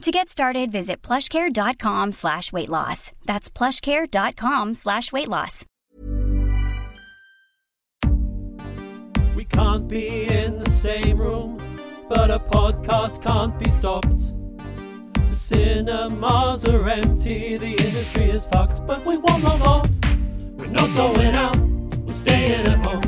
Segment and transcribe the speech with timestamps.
[0.00, 3.12] To get started, visit plushcare.com slash weight loss.
[3.26, 5.66] That's plushcare.com slash weight loss.
[9.36, 11.60] We can't be in the same room,
[12.08, 14.32] but a podcast can't be stopped.
[15.12, 19.90] The cinemas are empty, the industry is fucked, but we won't log off.
[20.56, 21.58] We're not going out,
[21.98, 23.04] we're staying at home.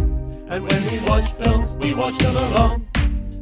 [0.51, 2.87] And when we watch films, we watch them alone.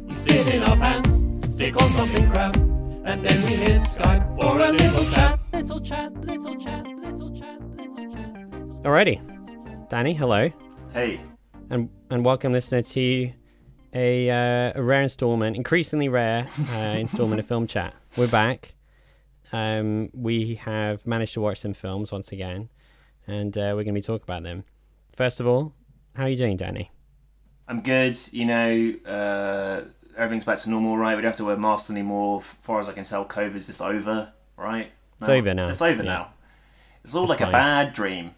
[0.07, 2.55] We sit in our pants, stick on something crap,
[3.03, 5.39] and then we hit Skype for a little chat.
[5.53, 8.51] Little chat, little chat, little chat, little chat.
[8.83, 10.49] Alrighty, Danny, hello,
[10.93, 11.19] Hey,
[11.69, 13.31] and and welcome, listener, to
[13.93, 17.93] a, uh, a rare installment, increasingly rare uh, installment of Film Chat.
[18.17, 18.73] We're back.
[19.51, 22.69] Um, we have managed to watch some films once again,
[23.27, 24.63] and uh, we're going to be talking about them.
[25.13, 25.73] First of all,
[26.15, 26.91] how are you doing, Danny?
[27.67, 28.17] I'm good.
[28.31, 29.81] You know, uh,
[30.17, 31.15] everything's back to normal, right?
[31.15, 32.39] We don't have to wear masks anymore.
[32.41, 34.91] As far as I can tell, COVID's just over, right?
[35.19, 35.69] It's over now.
[35.69, 36.09] It's over Yeah.
[36.13, 36.33] now.
[37.03, 37.49] It's all It's like fine.
[37.49, 38.35] a bad dream.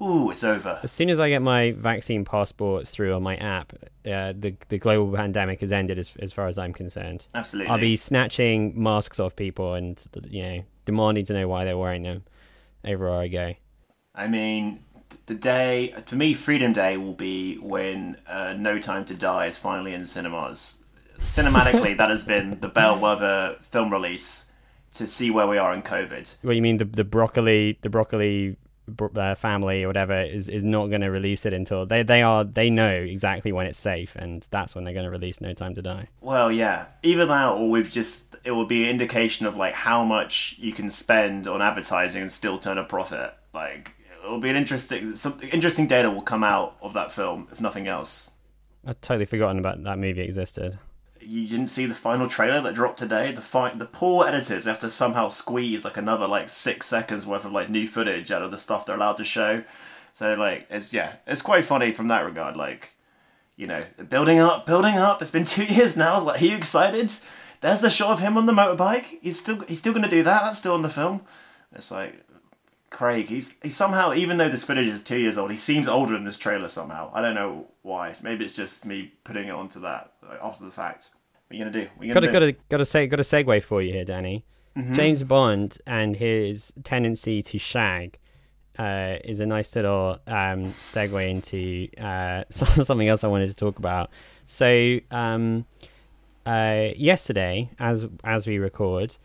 [0.00, 0.80] Ooh, it's over.
[0.82, 3.72] As soon as I get my vaccine passport through on my app,
[4.04, 7.28] uh, the the global pandemic has ended, as as far as I'm concerned.
[7.34, 7.70] Absolutely.
[7.70, 12.02] I'll be snatching masks off people and you know demanding to know why they're wearing
[12.02, 12.24] them
[12.84, 13.54] everywhere I go.
[14.14, 14.80] I mean,
[15.26, 19.56] the day for me, Freedom Day will be when uh, No Time to Die is
[19.56, 20.78] finally in cinemas.
[21.22, 24.50] Cinematically, that has been the bellwether film release
[24.94, 26.34] to see where we are in COVID.
[26.42, 28.56] What you mean the the broccoli the broccoli
[29.16, 32.44] uh, family or whatever is is not going to release it until they they are
[32.44, 35.74] they know exactly when it's safe and that's when they're going to release No Time
[35.74, 36.08] to Die.
[36.20, 36.86] Well, yeah.
[37.02, 40.72] Either that, or we've just it will be an indication of like how much you
[40.72, 43.32] can spend on advertising and still turn a profit.
[43.54, 43.92] Like
[44.24, 47.86] it'll be an interesting, some interesting data will come out of that film, if nothing
[47.88, 48.30] else.
[48.84, 50.78] I'd totally forgotten about that movie existed.
[51.24, 53.32] You didn't see the final trailer that dropped today.
[53.32, 57.44] The fi- the poor editors have to somehow squeeze like another like six seconds worth
[57.44, 59.62] of like new footage out of the stuff they're allowed to show.
[60.12, 62.56] So like it's yeah, it's quite funny from that regard.
[62.56, 62.90] Like
[63.56, 65.22] you know, building up, building up.
[65.22, 66.16] It's been two years now.
[66.16, 67.12] It's like, are you excited?
[67.60, 69.20] There's the shot of him on the motorbike.
[69.22, 70.42] He's still he's still gonna do that.
[70.42, 71.22] That's still in the film.
[71.74, 72.24] It's like
[72.90, 73.26] Craig.
[73.26, 76.24] He's he somehow, even though this footage is two years old, he seems older in
[76.24, 77.10] this trailer somehow.
[77.14, 78.16] I don't know why.
[78.22, 80.11] Maybe it's just me putting it onto that
[80.42, 81.10] after the fact.
[81.48, 81.90] What are you gonna do?
[81.96, 82.58] What are you Got gonna to do?
[82.68, 84.44] got to got to got a segue for you here, Danny.
[84.76, 84.94] Mm-hmm.
[84.94, 88.18] James Bond and his tendency to shag
[88.78, 93.78] uh, is a nice little um, segue into uh, something else I wanted to talk
[93.78, 94.10] about.
[94.44, 95.66] So um,
[96.46, 99.16] uh, yesterday, as as we record,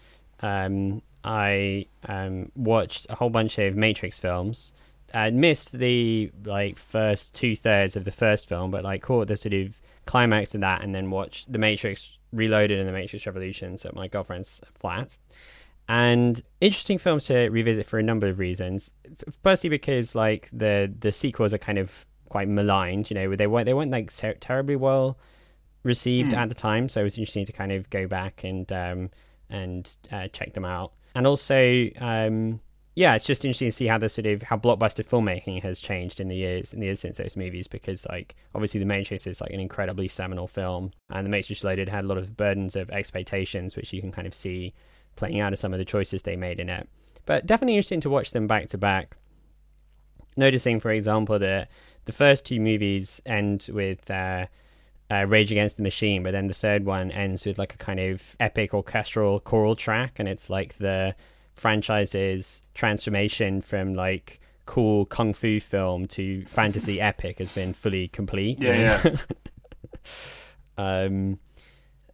[0.42, 4.74] um, I um, watched a whole bunch of Matrix films.
[5.14, 9.38] I missed the like first two thirds of the first film, but like caught the
[9.38, 13.86] sort of climax of that, and then watched The Matrix Reloaded and The Matrix Revolutions
[13.86, 15.18] at my girlfriend's flat.
[15.90, 18.92] And interesting films to revisit for a number of reasons.
[19.44, 23.10] Firstly, because like the the sequels are kind of quite maligned.
[23.10, 25.18] You know, they weren't they weren't like ter- terribly well
[25.84, 29.10] received at the time, so it was interesting to kind of go back and um,
[29.50, 30.92] and uh, check them out.
[31.16, 32.60] And also, um,
[32.98, 36.20] yeah, it's just interesting to see how the sort of how blockbuster filmmaking has changed
[36.20, 37.68] in the years in the years since those movies.
[37.68, 41.90] Because like obviously, The Matrix is like an incredibly seminal film, and The Matrix Reloaded
[41.90, 44.74] had a lot of burdens of expectations, which you can kind of see
[45.16, 46.90] playing out of some of the choices they made in it.
[47.28, 49.16] But definitely interesting to watch them back to back.
[50.36, 51.70] Noticing, for example, that
[52.06, 54.48] the first two movies end with uh,
[55.12, 58.00] uh, Rage Against the Machine, but then the third one ends with like a kind
[58.00, 61.14] of epic orchestral choral track, and it's like the
[61.58, 68.60] franchise's transformation from like cool kung fu film to fantasy epic has been fully complete.
[68.60, 69.16] you Yeah,
[70.78, 71.40] um,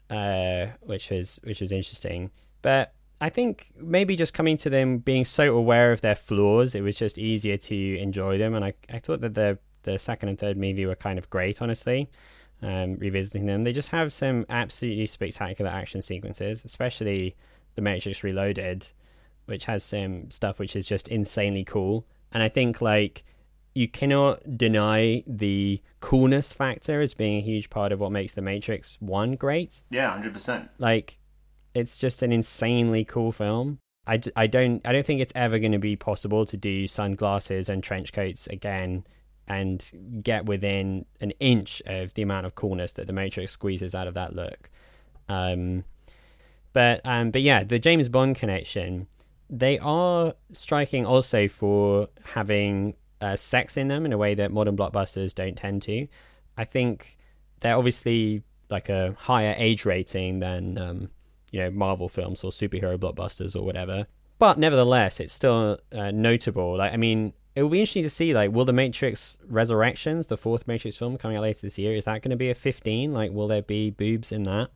[0.09, 2.31] uh, which was which was interesting.
[2.61, 6.81] But I think maybe just coming to them being so aware of their flaws, it
[6.81, 8.53] was just easier to enjoy them.
[8.53, 11.61] And I, I thought that the the second and third movie were kind of great,
[11.61, 12.09] honestly.
[12.61, 17.35] Um, revisiting them, they just have some absolutely spectacular action sequences, especially
[17.75, 18.89] the Matrix Reloaded,
[19.45, 22.05] which has some stuff which is just insanely cool.
[22.31, 23.23] And I think like
[23.75, 28.41] you cannot deny the coolness factor as being a huge part of what makes the
[28.41, 29.83] Matrix One great.
[29.89, 30.69] Yeah, hundred percent.
[30.77, 31.17] Like,
[31.73, 33.79] it's just an insanely cool film.
[34.05, 36.87] I, d- I don't I don't think it's ever going to be possible to do
[36.87, 39.05] sunglasses and trench coats again
[39.47, 44.07] and get within an inch of the amount of coolness that the Matrix squeezes out
[44.07, 44.69] of that look.
[45.27, 45.83] Um,
[46.73, 49.07] but um, but yeah, the James Bond connection.
[49.49, 54.75] They are striking also for having uh, sex in them in a way that modern
[54.75, 56.07] blockbusters don't tend to.
[56.57, 57.17] I think
[57.61, 61.09] they're obviously like a higher age rating than um,
[61.51, 64.05] you know Marvel films or superhero blockbusters or whatever.
[64.39, 66.77] But nevertheless, it's still uh, notable.
[66.77, 70.37] Like I mean, it will be interesting to see like will the Matrix Resurrections, the
[70.37, 73.13] fourth Matrix film coming out later this year, is that going to be a 15?
[73.13, 74.69] Like will there be boobs in that?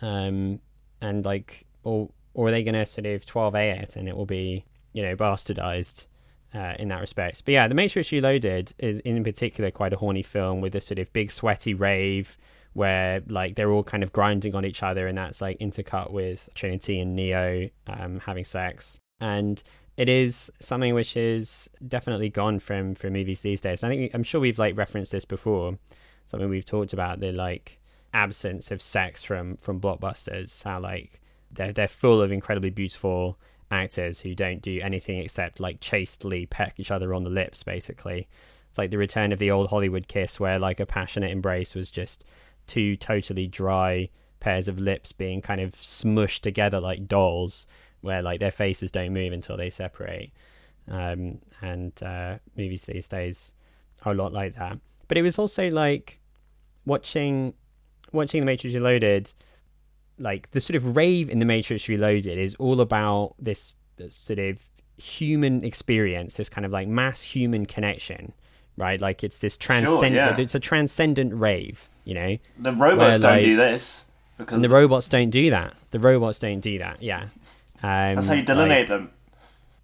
[0.00, 0.60] Um,
[1.00, 4.26] and like or or are they going to sort of 12A it and it will
[4.26, 6.06] be you know bastardized?
[6.54, 7.44] uh, in that respect.
[7.44, 10.98] But yeah, The Matrix Reloaded is in particular quite a horny film with this sort
[10.98, 12.36] of big sweaty rave
[12.74, 16.48] where like they're all kind of grinding on each other, and that's like intercut with
[16.54, 19.62] Trinity and Neo um, having sex, and
[19.96, 23.82] it is something which is definitely gone from from movies these days.
[23.82, 25.78] And I think I'm sure we've like referenced this before,
[26.26, 27.78] something we've talked about the like
[28.14, 31.20] absence of sex from from blockbusters, how like
[31.52, 33.38] they're they're full of incredibly beautiful
[33.70, 38.28] actors who don't do anything except like chastely peck each other on the lips basically.
[38.68, 41.90] It's like the return of the old hollywood kiss where like a passionate embrace was
[41.90, 42.24] just
[42.66, 44.08] two totally dry
[44.40, 47.66] pairs of lips being kind of smushed together like dolls
[48.00, 50.32] where like their faces don't move until they separate.
[50.88, 53.54] Um, and uh, movies these days
[54.04, 54.78] are a lot like that.
[55.08, 56.18] But it was also like
[56.84, 57.54] watching
[58.12, 59.32] watching the matrix reloaded
[60.22, 64.38] like the sort of rave in the Matrix Reloaded is all about this, this sort
[64.38, 64.64] of
[64.96, 68.32] human experience, this kind of like mass human connection,
[68.76, 69.00] right?
[69.00, 70.36] Like it's this transcendent, yeah.
[70.42, 72.38] it's a transcendent rave, you know.
[72.58, 75.74] The robots Where, don't like- do this because And the robots don't do that.
[75.90, 77.02] The robots don't do that.
[77.02, 77.24] Yeah.
[77.82, 79.10] Um, that's how you like- delineate them.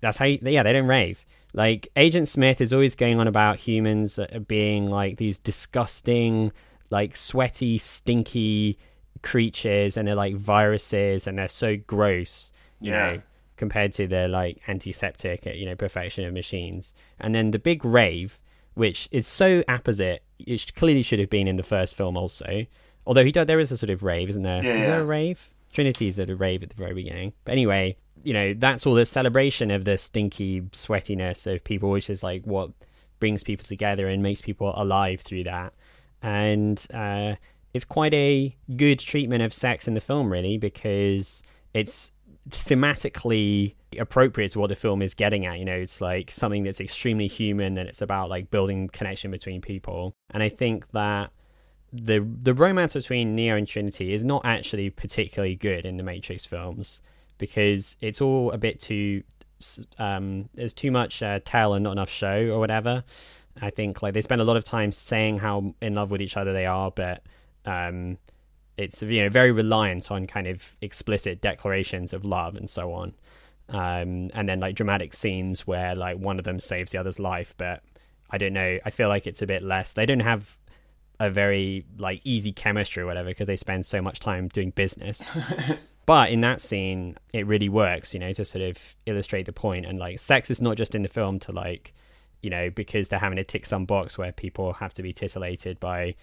[0.00, 3.56] that's how you, yeah they don't rave like agent smith is always going on about
[3.56, 6.52] humans uh, being like these disgusting
[6.91, 8.79] like sweaty stinky
[9.23, 13.12] creatures and they're like viruses and they're so gross you Yeah.
[13.17, 13.23] know
[13.56, 18.41] compared to their like antiseptic you know perfection of machines and then the big rave
[18.75, 22.65] which is so opposite it clearly should have been in the first film also
[23.06, 24.62] although he does there is a sort of rave isn't there?
[24.62, 24.88] Yeah, Is yeah.
[24.91, 28.55] there a rave trinity's at a rave at the very beginning but anyway you know
[28.55, 32.70] that's all the celebration of the stinky sweatiness of people which is like what
[33.20, 35.73] brings people together and makes people alive through that
[36.23, 37.35] and uh,
[37.78, 41.44] it's quite a good treatment of sex in the film really because
[41.75, 42.10] it's
[42.50, 46.80] thematically appropriate to what the film is getting at you know it's like something that's
[46.80, 51.30] extremely human and it's about like building connection between people and i think that
[51.92, 56.44] the the romance between Neo and Trinity is not actually particularly good in the Matrix
[56.44, 57.00] films
[57.38, 59.22] because it's all a bit too
[59.98, 63.04] um there's too much uh, tell and not enough show or whatever.
[63.62, 66.36] I think like they spend a lot of time saying how in love with each
[66.36, 67.22] other they are, but
[67.65, 68.19] um
[68.77, 73.15] it's you know very reliant on kind of explicit declarations of love and so on.
[73.69, 77.55] Um and then like dramatic scenes where like one of them saves the other's life,
[77.56, 77.82] but
[78.31, 78.79] I don't know.
[78.84, 79.93] I feel like it's a bit less.
[79.94, 80.56] They don't have
[81.20, 85.31] a very like easy chemistry or whatever because they spend so much time doing business.
[86.06, 89.86] but in that scene, it really works, you know, to sort of illustrate the point.
[89.86, 91.94] And like, sex is not just in the film to like,
[92.43, 95.81] you know, because they're having to tick some box where people have to be titillated
[95.81, 96.15] by,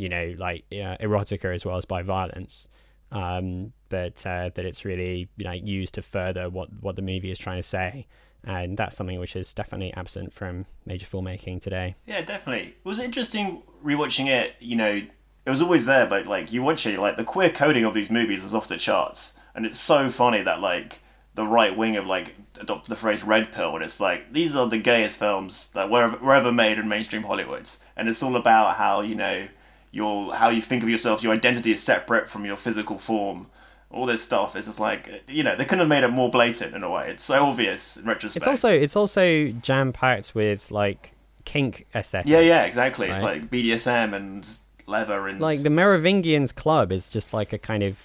[0.00, 2.68] you know, like uh, erotica as well as by violence.
[3.12, 7.30] Um, but uh, that it's really you know used to further what what the movie
[7.30, 8.06] is trying to say,
[8.44, 11.96] and that's something which is definitely absent from major filmmaking today.
[12.06, 12.68] Yeah, definitely.
[12.68, 14.54] It was interesting rewatching it.
[14.60, 15.02] You know,
[15.44, 18.10] it was always there, but like you watch it, like the queer coding of these
[18.10, 21.00] movies is off the charts, and it's so funny that like
[21.34, 24.68] the right wing of like adopt the phrase "red pill," and it's like these are
[24.68, 28.76] the gayest films that were, were ever made in mainstream Hollywood, and it's all about
[28.76, 29.48] how you know
[29.90, 33.48] your how you think of yourself, your identity is separate from your physical form.
[33.90, 36.74] All this stuff is just like you know they couldn't have made it more blatant
[36.74, 37.10] in a way.
[37.10, 38.36] It's so obvious in retrospect.
[38.36, 41.12] It's also it's also jam packed with like
[41.44, 42.30] kink aesthetic.
[42.30, 43.08] yeah, yeah, exactly.
[43.08, 44.48] It's like BDSM and
[44.86, 47.98] leather and Like the Merovingians Club is just like a kind of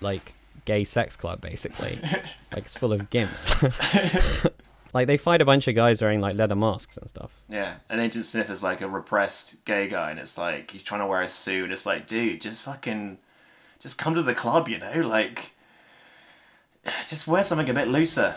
[0.00, 0.32] like
[0.64, 1.98] gay sex club basically.
[2.52, 3.50] like it's full of gimps.
[4.92, 7.30] like they fight a bunch of guys wearing like leather masks and stuff.
[7.48, 11.00] Yeah, and Agent Smith is like a repressed gay guy, and it's like he's trying
[11.00, 11.72] to wear a suit.
[11.72, 13.18] It's like, dude, just fucking,
[13.78, 15.52] just come to the club, you know, like,
[17.08, 18.34] just wear something a bit looser.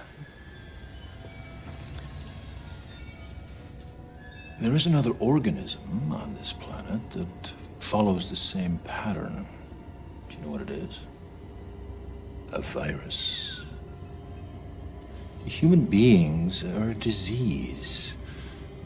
[4.61, 9.45] There is another organism on this planet that follows the same pattern.
[10.29, 11.01] Do you know what it is?
[12.53, 13.54] A virus.
[15.45, 18.17] Human beings are a disease,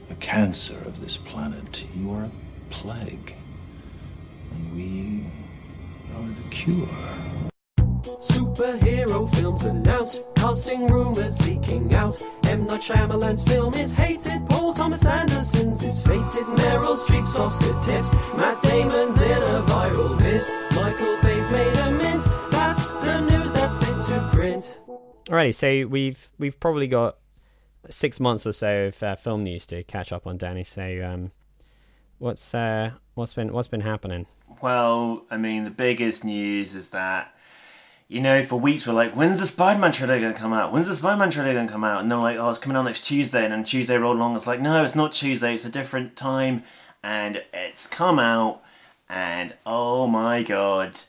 [0.10, 1.86] a cancer of this planet.
[1.96, 2.32] You are a
[2.70, 3.36] plague.
[4.52, 5.26] And we
[6.16, 6.88] are the cure.
[8.20, 12.22] Superhero films announced, casting rumors leaking out.
[12.44, 12.66] M.
[12.66, 18.62] Night Shyamalan's film is hated, Paul Thomas Anderson's is fated, Meryl Streep's Oscar tipped, Matt
[18.64, 19.19] Damon's
[25.30, 27.18] Alrighty, so we've we've probably got
[27.88, 30.64] six months or so of uh, film news to catch up on, Danny.
[30.64, 31.32] So, um,
[32.18, 34.26] what's uh, what's been what's been happening?
[34.60, 37.36] Well, I mean, the biggest news is that,
[38.08, 40.74] you know, for weeks we're like, when's the Spider Man trailer going to come out?
[40.74, 42.02] When's the Spider Man trailer going to come out?
[42.02, 43.44] And they're like, oh, it's coming out next Tuesday.
[43.44, 44.36] And then Tuesday rolled along.
[44.36, 45.54] It's like, no, it's not Tuesday.
[45.54, 46.64] It's a different time.
[47.04, 48.64] And it's come out.
[49.08, 51.00] And oh my god.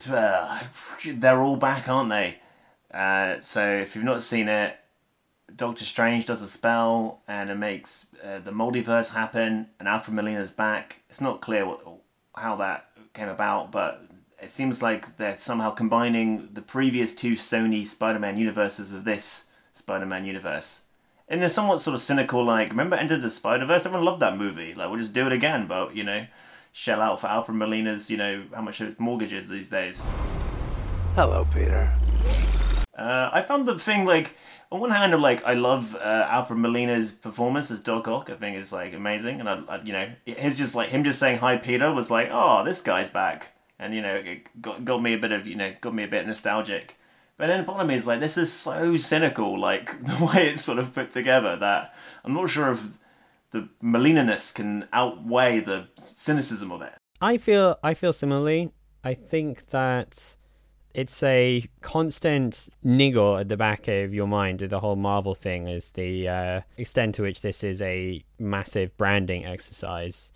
[0.06, 2.36] They're all back, aren't they?
[2.94, 4.76] Uh, so if you've not seen it,
[5.56, 10.52] Doctor Strange does a spell and it makes uh, the multiverse happen, and Alfred Molina's
[10.52, 10.96] back.
[11.10, 11.80] It's not clear what,
[12.36, 14.04] how that came about, but
[14.40, 20.24] it seems like they're somehow combining the previous two Sony Spider-Man universes with this Spider-Man
[20.24, 20.82] universe.
[21.28, 23.86] In a somewhat sort of cynical, like, remember Enter the Spider-Verse?
[23.86, 24.72] Everyone loved that movie.
[24.72, 26.26] Like, we'll just do it again, but, you know,
[26.72, 30.06] shell out for Alfred Molina's, you know, how much his mortgage is these days.
[31.14, 31.92] Hello, Peter.
[32.96, 34.34] Uh, I found the thing like
[34.70, 38.30] on one hand, I'm like I love uh, Alfred Molina's performance as Doc Ock.
[38.30, 41.18] I think it's like amazing, and I, I, you know, his just like him just
[41.20, 45.02] saying hi Peter was like, oh, this guy's back, and you know, it got got
[45.02, 46.96] me a bit of you know, got me a bit nostalgic.
[47.36, 50.78] But then the bottom is like this is so cynical, like the way it's sort
[50.78, 52.82] of put together that I'm not sure if
[53.50, 56.94] the Molina-ness can outweigh the cynicism of it.
[57.20, 58.72] I feel I feel similarly.
[59.04, 60.36] I think that
[60.94, 65.90] it's a constant niggle at the back of your mind the whole Marvel thing is
[65.90, 70.30] the uh, extent to which this is a massive branding exercise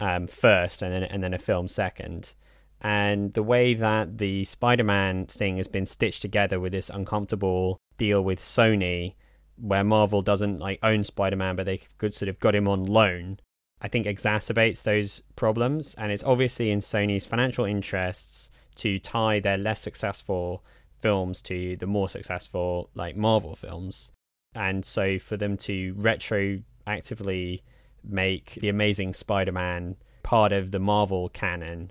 [0.00, 2.34] um, first and then and then a film second.
[2.80, 8.24] And the way that the Spider-Man thing has been stitched together with this uncomfortable deal
[8.24, 9.14] with Sony,
[9.56, 13.38] where Marvel doesn't like own Spider-Man, but they could sort of got him on loan,
[13.80, 15.94] I think exacerbates those problems.
[15.94, 20.64] And it's obviously in Sony's financial interests to tie their less successful
[21.00, 24.12] films to the more successful like Marvel films.
[24.54, 27.62] And so for them to retroactively
[28.04, 31.90] make the Amazing Spider-Man part of the Marvel canon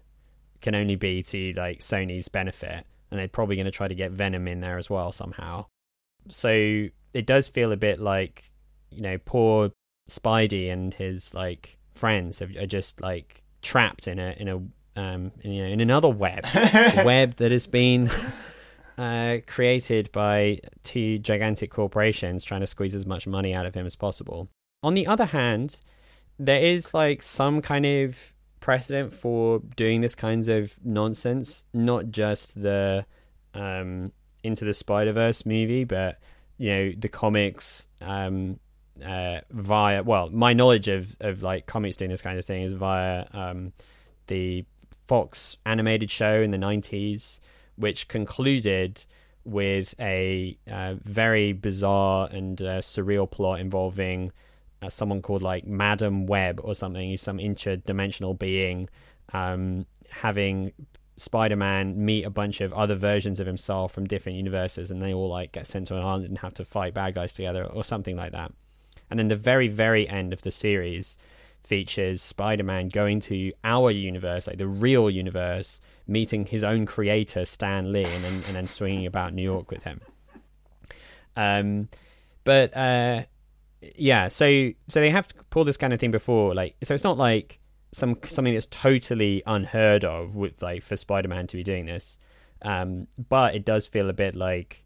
[0.61, 4.11] can only be to like Sony's benefit, and they're probably going to try to get
[4.11, 5.65] Venom in there as well somehow.
[6.29, 8.51] So it does feel a bit like
[8.91, 9.71] you know poor
[10.09, 14.61] Spidey and his like friends are just like trapped in a in a
[14.95, 16.45] um, in, you know, in another web,
[17.05, 18.09] web that has been
[18.97, 23.85] uh, created by two gigantic corporations trying to squeeze as much money out of him
[23.85, 24.49] as possible.
[24.83, 25.79] On the other hand,
[26.37, 32.61] there is like some kind of precedent for doing this kinds of nonsense, not just
[32.61, 33.05] the
[33.53, 34.11] um,
[34.43, 36.19] Into the Spider Verse movie, but
[36.57, 38.59] you know the comics um,
[39.05, 40.03] uh, via.
[40.03, 43.73] Well, my knowledge of of like comics doing this kind of thing is via um,
[44.27, 44.65] the
[45.11, 47.41] Fox animated show in the 90s,
[47.75, 49.03] which concluded
[49.43, 54.31] with a uh, very bizarre and uh, surreal plot involving
[54.81, 58.87] uh, someone called like Madam Web or something, some interdimensional being
[59.33, 60.71] um, having
[61.17, 65.27] Spider-Man meet a bunch of other versions of himself from different universes, and they all
[65.27, 68.15] like get sent to an island and have to fight bad guys together or something
[68.15, 68.53] like that.
[69.09, 71.17] And then the very, very end of the series
[71.63, 77.91] features Spider-Man going to our universe, like the real universe, meeting his own creator Stan
[77.91, 80.01] Lee, and then and then swinging about New York with him.
[81.35, 81.87] Um,
[82.43, 83.23] but uh,
[83.95, 87.03] yeah, so so they have to pull this kind of thing before, like so it's
[87.03, 87.59] not like
[87.91, 92.19] some something that's totally unheard of with like for Spider-Man to be doing this,
[92.61, 94.83] um, but it does feel a bit like.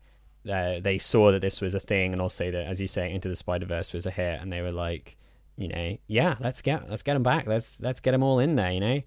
[0.48, 3.28] Uh, they saw that this was a thing, and also that, as you say, Into
[3.28, 5.18] the Spider Verse was a hit, and they were like,
[5.58, 7.48] you know, yeah, let's get let's get them back.
[7.48, 9.02] Let's let's get them all in there, you know.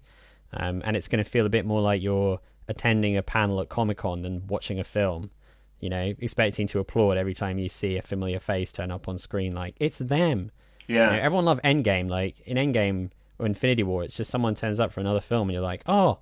[0.53, 3.69] Um, and it's going to feel a bit more like you're attending a panel at
[3.69, 5.31] Comic Con than watching a film.
[5.79, 9.17] You know, expecting to applaud every time you see a familiar face turn up on
[9.17, 9.53] screen.
[9.53, 10.51] Like it's them.
[10.87, 11.11] Yeah.
[11.11, 12.09] You know, everyone loved Endgame.
[12.09, 15.53] Like in Endgame or Infinity War, it's just someone turns up for another film, and
[15.53, 16.19] you're like, oh,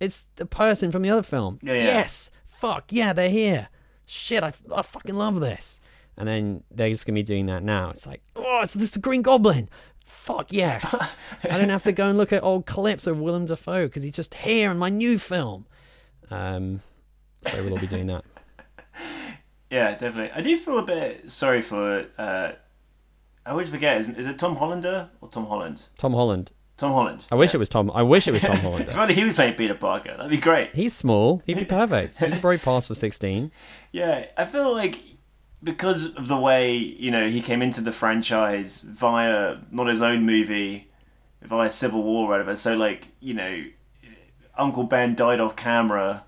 [0.00, 1.58] it's the person from the other film.
[1.62, 1.84] Yeah, yeah.
[1.84, 3.68] Yes, fuck yeah, they're here.
[4.04, 5.80] Shit, I, I fucking love this.
[6.20, 7.88] And then they're just gonna be doing that now.
[7.90, 9.70] It's like, oh, it's this the Green Goblin.
[10.04, 10.94] Fuck yes.
[11.44, 14.14] I don't have to go and look at old clips of Willem Dafoe because he's
[14.14, 15.66] just here in my new film.
[16.30, 16.82] Um,
[17.42, 18.24] so we'll all be doing that.
[19.70, 20.32] Yeah, definitely.
[20.34, 22.04] I do feel a bit sorry for.
[22.18, 22.52] Uh,
[23.46, 23.98] I always forget.
[24.00, 25.84] Is, is it Tom Hollander or Tom Holland?
[25.96, 26.50] Tom Holland.
[26.76, 27.24] Tom Holland.
[27.30, 27.88] I wish it was Tom.
[27.94, 28.88] I wish it was Tom Holland.
[28.88, 30.74] If only he was playing Peter Parker, that'd be great.
[30.74, 31.40] He's small.
[31.46, 32.18] He'd be perfect.
[32.18, 33.52] He'd probably pass for sixteen.
[33.92, 35.00] Yeah, I feel like
[35.62, 40.24] because of the way you know he came into the franchise via not his own
[40.24, 40.88] movie,
[41.42, 42.56] via Civil War or whatever.
[42.56, 43.64] So like you know,
[44.56, 46.24] Uncle Ben died off camera,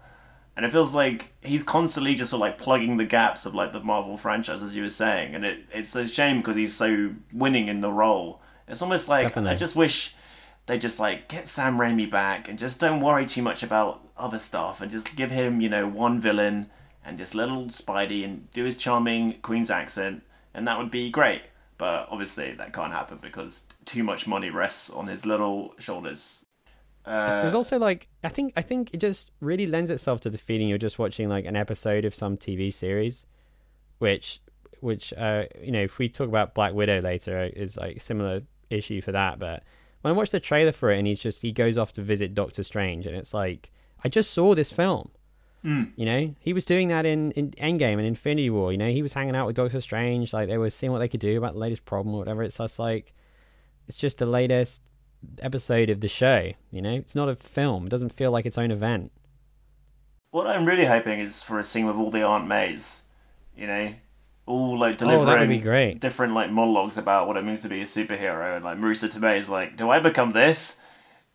[0.57, 3.73] and it feels like he's constantly just sort of like plugging the gaps of like
[3.73, 7.11] the Marvel franchise, as you were saying, and it it's a shame because he's so
[7.33, 8.41] winning in the role.
[8.69, 9.53] It's almost like Definitely.
[9.53, 10.15] I just wish
[10.67, 14.39] they just like get Sam Raimi back and just don't worry too much about other
[14.39, 16.71] stuff and just give him, you know, one villain
[17.05, 20.23] and just little Spidey and do his charming Queen's accent
[20.55, 21.43] and that would be great.
[21.79, 26.45] But obviously that can't happen because too much money rests on his little shoulders.
[27.05, 30.39] Uh, There's also like I think I think it just really lends itself to the
[30.39, 33.27] feeling you're just watching like an episode of some TV series,
[33.99, 34.41] which
[34.81, 39.01] which uh you know if we talk about Black Widow later is like similar issue
[39.01, 39.41] for that.
[39.41, 39.65] But
[40.03, 42.35] when I watched the trailer for it and he's just he goes off to visit
[42.35, 43.73] Doctor Strange and it's like
[44.05, 45.11] I just saw this film.
[45.65, 48.73] You know, he was doing that in, in Endgame and Infinity War.
[48.73, 51.09] You know, he was hanging out with Doctor Strange, like they were seeing what they
[51.09, 52.43] could do about the latest problem or whatever.
[52.43, 53.15] It's just like,
[53.87, 54.83] it's just the latest
[55.39, 56.53] episode of the show.
[56.73, 57.87] You know, it's not a film.
[57.87, 59.13] It doesn't feel like its own event.
[60.33, 63.03] what I'm really hoping is for a scene with all the Aunt Mays,
[63.57, 63.95] you know,
[64.47, 66.01] all like Oh, delivering great.
[66.01, 69.37] different like monologues about what it means to be a superhero, and like Marisa Tomei
[69.39, 70.81] is like, "Do I become this?"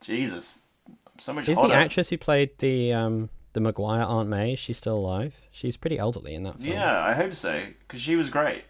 [0.01, 4.55] Jesus, I'm so much Is the actress who played the um the Maguire Aunt May?
[4.55, 5.41] she's still alive?
[5.51, 6.73] She's pretty elderly in that film.
[6.73, 8.63] Yeah, I hope so because she was great.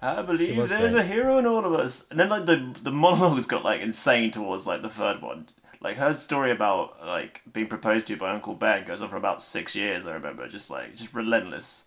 [0.00, 0.94] I believe there's great.
[0.94, 2.06] a hero in all of us.
[2.10, 5.48] And then like the the monologues got like insane towards like the third one.
[5.80, 9.42] Like her story about like being proposed to by Uncle Ben goes on for about
[9.42, 10.06] six years.
[10.06, 11.84] I remember, just like just relentless.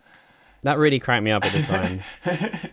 [0.63, 2.01] That really cracked me up at the time.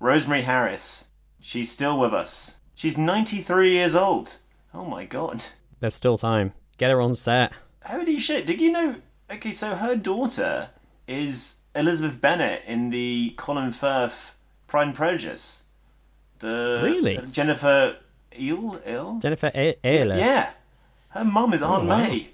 [0.00, 1.06] Rosemary Harris,
[1.40, 2.56] she's still with us.
[2.74, 4.38] She's 93 years old.
[4.72, 5.44] Oh my god.
[5.80, 6.52] There's still time.
[6.78, 7.52] Get her on set.
[7.84, 8.96] Holy shit, did you know?
[9.30, 10.70] Okay, so her daughter
[11.06, 14.34] is Elizabeth Bennet in the Colin Firth
[14.66, 15.64] Pride and Prejudice.
[16.40, 17.18] The Really?
[17.30, 17.96] Jennifer
[18.38, 18.80] Eel?
[18.86, 19.18] Eel?
[19.20, 20.18] Jennifer A- Ayler.
[20.18, 20.50] Yeah.
[21.10, 21.98] Her mum is Aunt wow.
[21.98, 22.30] May.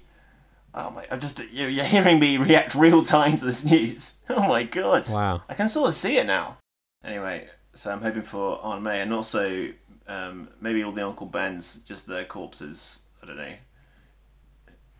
[0.73, 4.13] Oh my, I'm just, you're, you're hearing me react real time to this news.
[4.29, 5.09] Oh my god.
[5.09, 5.41] Wow.
[5.47, 6.57] I can sort of see it now.
[7.01, 9.69] Anyway, so I'm hoping for Aunt May and also
[10.09, 13.03] um, maybe all the Uncle Bens, just their corpses.
[13.23, 13.53] I don't know.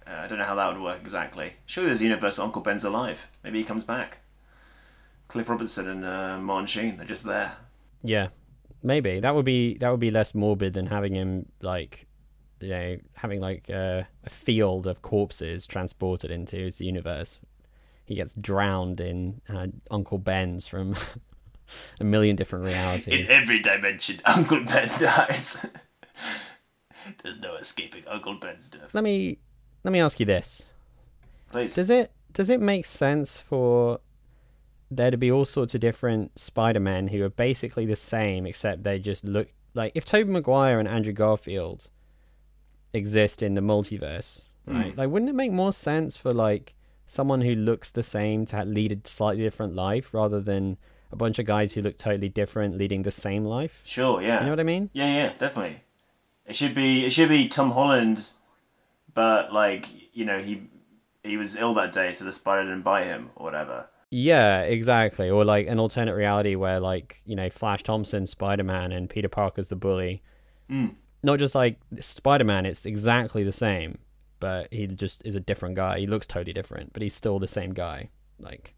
[0.10, 1.54] Uh, I don't know how that would work exactly.
[1.66, 3.20] Surely there's a universe where Uncle Ben's alive.
[3.44, 4.20] Maybe he comes back.
[5.28, 7.58] Cliff Robertson and uh, Martin Sheen, they're just there.
[8.02, 8.30] Yeah,
[8.82, 12.06] maybe that would be that would be less morbid than having him like,
[12.62, 17.40] you know, having like uh, a field of corpses transported into his universe.
[18.06, 20.96] He gets drowned in uh, Uncle Ben's from
[22.00, 25.66] a million different realities In every dimension, Uncle Ben dies.
[27.22, 28.94] there's no escaping Uncle Ben's death.
[28.94, 29.40] Let me
[29.88, 30.70] let me ask you this:
[31.50, 31.74] Please.
[31.74, 34.02] Does it does it make sense for
[34.92, 39.00] there to be all sorts of different Spider-Men who are basically the same, except they
[39.00, 41.90] just look like if Tobey Maguire and Andrew Garfield
[42.94, 44.76] exist in the multiverse, hmm.
[44.76, 44.98] right?
[44.98, 46.74] Like, wouldn't it make more sense for like
[47.06, 50.76] someone who looks the same to lead a slightly different life rather than
[51.14, 53.82] a bunch of guys who look totally different leading the same life?
[53.86, 54.40] Sure, yeah.
[54.40, 54.90] You know what I mean?
[54.92, 55.82] Yeah, yeah, definitely.
[56.46, 58.32] It should be it should be Tom Holland,
[59.18, 60.70] but like you know he
[61.24, 63.90] he was ill that day, so the spider didn't bite him or whatever.
[64.12, 65.28] Yeah, exactly.
[65.28, 69.28] Or like an alternate reality where like, you know, Flash Thompson, Spider Man and Peter
[69.28, 70.22] Parker's the bully.
[70.70, 70.96] Mm.
[71.24, 73.98] Not just like Spider Man, it's exactly the same,
[74.40, 76.00] but he just is a different guy.
[76.00, 78.12] He looks totally different, but he's still the same guy.
[78.40, 78.76] Like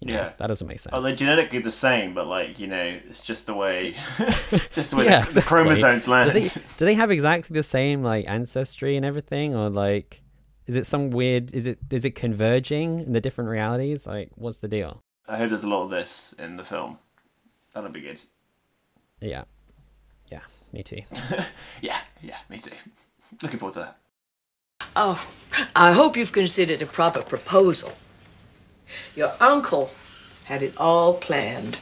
[0.00, 0.32] you know, Yeah.
[0.38, 0.92] that doesn't make sense.
[0.92, 3.96] Oh, they're genetically the same, but like you know, it's just the way,
[4.72, 5.42] just the way yeah, the, the exactly.
[5.42, 6.32] chromosomes land.
[6.32, 10.22] Do they, do they have exactly the same like ancestry and everything, or like,
[10.66, 11.54] is it some weird?
[11.54, 14.06] Is it is it converging in the different realities?
[14.06, 15.02] Like, what's the deal?
[15.28, 16.98] I hope there's a lot of this in the film.
[17.74, 18.20] That'll be good.
[19.20, 19.44] Yeah,
[20.30, 20.40] yeah,
[20.72, 21.00] me too.
[21.80, 22.70] Yeah, yeah, me too.
[23.42, 23.98] Looking forward to that.
[24.94, 25.20] Oh,
[25.74, 27.92] I hope you've considered a proper proposal.
[29.14, 29.90] Your uncle
[30.44, 31.78] had it all planned.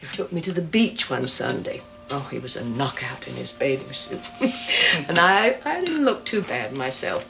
[0.00, 1.82] He took me to the beach one Sunday.
[2.10, 4.20] Oh, he was a knockout in his bathing suit.
[5.08, 7.26] and I, I didn't look too bad myself.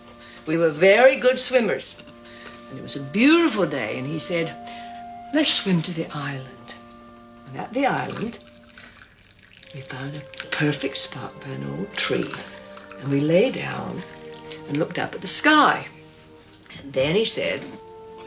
[0.47, 1.97] We were very good swimmers.
[2.71, 4.55] And it was a beautiful day, and he said,
[5.35, 6.75] Let's swim to the island.
[7.47, 8.39] And at the island,
[9.75, 12.31] we found a perfect spot by an old tree.
[13.01, 14.03] And we lay down
[14.69, 15.87] and looked up at the sky.
[16.79, 17.63] And then he said,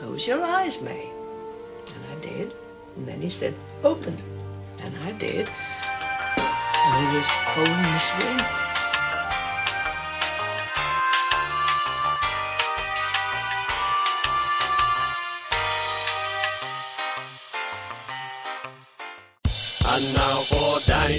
[0.01, 1.11] Close your eyes, May.
[1.93, 2.55] And I did.
[2.97, 4.17] And then he said, Open.
[4.81, 5.47] And I did.
[6.37, 8.60] And he was holding this ring.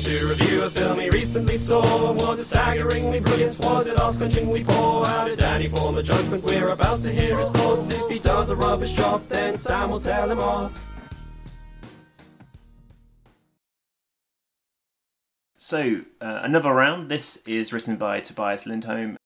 [0.00, 2.12] For to review a film he recently saw.
[2.12, 3.59] Was it staggeringly brilliant?
[3.59, 5.05] Was it ass-clenchingly poor?
[5.05, 6.44] How did Danny form a judgment?
[6.44, 7.90] We're about to hear his thoughts.
[7.90, 10.83] If he does a rubbish job, then Sam will tell him off.
[15.57, 17.11] So, uh, another round.
[17.11, 19.16] This is written by Tobias Lindholm.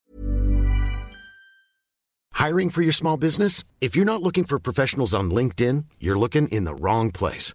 [2.34, 3.64] Hiring for your small business?
[3.80, 7.54] If you're not looking for professionals on LinkedIn, you're looking in the wrong place.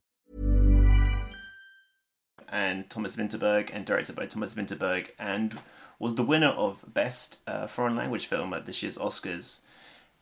[2.51, 5.57] And Thomas Vinterberg, and directed by Thomas Vinterberg, and
[5.99, 9.59] was the winner of Best uh, Foreign Language Film at this year's Oscars.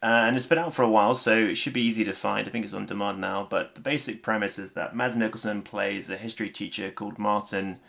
[0.02, 2.48] Uh, and it's been out for a while, so it should be easy to find.
[2.48, 3.48] I think it's on demand now.
[3.50, 7.80] But the basic premise is that Mads Mikkelsen plays a history teacher called Martin,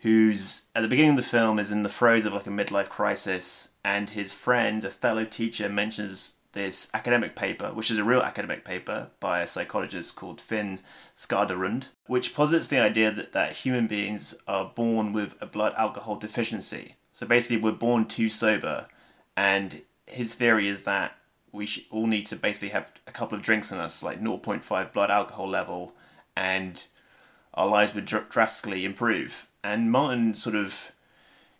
[0.00, 2.88] who's at the beginning of the film is in the throes of like a midlife
[2.88, 8.22] crisis, and his friend, a fellow teacher, mentions this academic paper, which is a real
[8.22, 10.80] academic paper by a psychologist called Finn
[11.16, 16.16] Skårderud, which posits the idea that, that human beings are born with a blood alcohol
[16.16, 16.96] deficiency.
[17.12, 18.86] So basically, we're born too sober,
[19.36, 21.16] and his theory is that
[21.52, 25.10] we all need to basically have a couple of drinks in us, like 0.5 blood
[25.10, 25.94] alcohol level,
[26.36, 26.86] and
[27.54, 29.46] our lives would dr- drastically improve.
[29.62, 30.92] And Martin sort of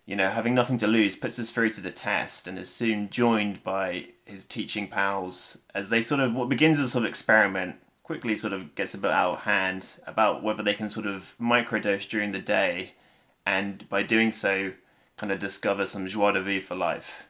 [0.05, 3.09] you know, having nothing to lose, puts his theory to the test and is soon
[3.09, 7.09] joined by his teaching pals as they sort of what begins as a sort of
[7.09, 11.05] experiment quickly sort of gets a bit out of hand about whether they can sort
[11.05, 12.93] of microdose during the day
[13.45, 14.71] and by doing so
[15.17, 17.23] kind of discover some joie de vivre for life.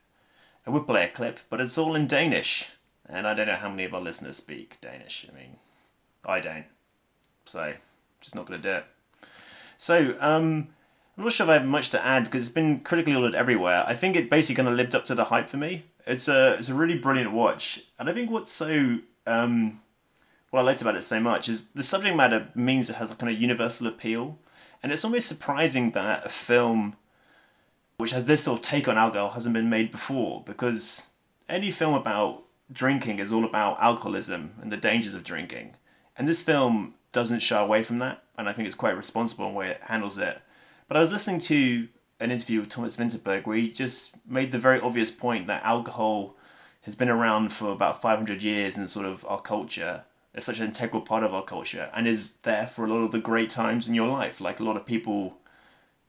[0.66, 2.70] I would play a clip, but it's all in Danish.
[3.08, 5.26] And I don't know how many of our listeners speak Danish.
[5.30, 5.58] I mean,
[6.26, 6.66] I don't.
[7.46, 7.74] So,
[8.22, 8.86] just not going to do it.
[9.78, 10.70] So, um,
[11.18, 13.84] I'm not sure if I have much to add because it's been critically lauded everywhere.
[13.86, 15.84] I think it basically kind of lived up to the hype for me.
[16.06, 19.82] It's a it's a really brilliant watch, and I think what's so um,
[20.50, 23.16] what I liked about it so much is the subject matter means it has a
[23.16, 24.38] kind of universal appeal,
[24.82, 26.98] and it's almost surprising that a film
[27.98, 31.12] which has this sort of take on alcohol hasn't been made before because
[31.48, 35.76] any film about drinking is all about alcoholism and the dangers of drinking,
[36.18, 39.54] and this film doesn't shy away from that, and I think it's quite responsible in
[39.54, 40.42] the way it handles it.
[40.90, 41.88] But I was listening to
[42.20, 46.36] an interview with Thomas Vinterberg where he just made the very obvious point that alcohol
[46.82, 50.04] has been around for about 500 years in sort of our culture.
[50.34, 53.12] It's such an integral part of our culture and is there for a lot of
[53.12, 54.42] the great times in your life.
[54.42, 55.38] Like a lot of people,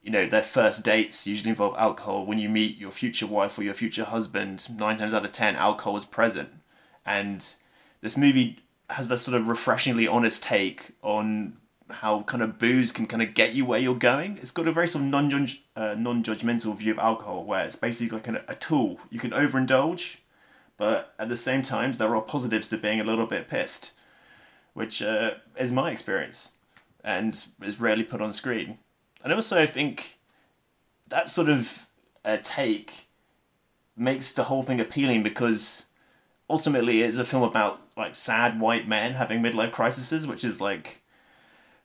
[0.02, 2.26] you know, their first dates usually involve alcohol.
[2.26, 5.56] When you meet your future wife or your future husband, nine times out of ten,
[5.56, 6.50] alcohol is present.
[7.06, 7.46] And
[8.00, 8.58] this movie
[8.90, 11.56] has this sort of refreshingly honest take on
[11.90, 14.38] how kind of booze can kind of get you where you're going.
[14.38, 17.76] It's got a very sort of non uh, non judgmental view of alcohol, where it's
[17.76, 20.16] basically like a, a tool you can overindulge,
[20.76, 23.92] but at the same time there are positives to being a little bit pissed,
[24.72, 26.52] which uh, is my experience,
[27.02, 28.78] and is rarely put on screen.
[29.22, 30.18] And also, I think
[31.08, 31.86] that sort of
[32.24, 33.08] uh, take
[33.96, 35.84] makes the whole thing appealing because
[36.50, 41.00] ultimately it's a film about like sad white men having midlife crises, which is like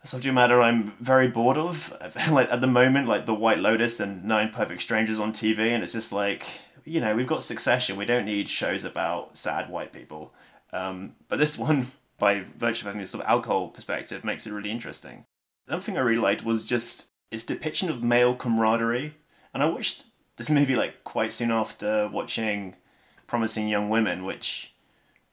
[0.08, 1.94] subject matter I'm very bored of.
[2.32, 5.84] like at the moment, like The White Lotus and Nine Perfect Strangers on TV, and
[5.84, 6.46] it's just like
[6.86, 7.98] you know we've got Succession.
[7.98, 10.34] We don't need shows about sad white people.
[10.72, 14.54] Um, but this one, by virtue of having this sort of alcohol perspective, makes it
[14.54, 15.26] really interesting.
[15.68, 19.16] Another thing I really liked was just its depiction of male camaraderie,
[19.54, 20.06] and I watched
[20.38, 22.76] this movie like quite soon after watching
[23.28, 24.74] Promising Young Women, which